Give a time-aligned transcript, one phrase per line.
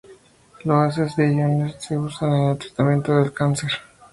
[0.63, 3.69] Los haces de iones se usan en el tratamiento del cáncer.